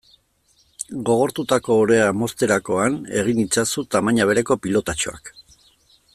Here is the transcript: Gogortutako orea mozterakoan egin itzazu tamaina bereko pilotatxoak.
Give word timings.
Gogortutako 1.09 1.77
orea 1.81 2.07
mozterakoan 2.21 2.97
egin 3.21 3.43
itzazu 3.45 3.87
tamaina 3.97 4.29
bereko 4.33 4.59
pilotatxoak. 4.65 5.33